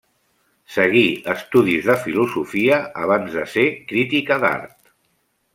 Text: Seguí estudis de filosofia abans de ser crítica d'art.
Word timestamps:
Seguí 0.77 1.03
estudis 1.33 1.85
de 1.91 1.97
filosofia 2.07 2.81
abans 3.05 3.39
de 3.39 3.47
ser 3.55 3.69
crítica 3.93 4.43
d'art. 4.47 4.77